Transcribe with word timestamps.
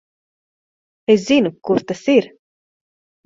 Es 1.15 1.27
zinu, 1.27 1.51
kur 1.69 1.83
tas 1.91 2.01
ir. 2.17 2.31